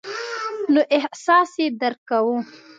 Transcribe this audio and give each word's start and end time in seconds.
نو 0.73 0.81
احساس 0.97 1.51
یې 1.61 1.67
درک 1.81 1.99
کوو. 2.09 2.35